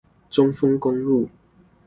[0.31, 1.29] 中豐公路